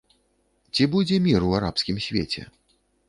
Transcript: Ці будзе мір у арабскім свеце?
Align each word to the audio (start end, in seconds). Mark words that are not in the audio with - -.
Ці 0.73 0.87
будзе 0.95 1.19
мір 1.27 1.45
у 1.49 1.53
арабскім 1.59 2.01
свеце? 2.07 2.41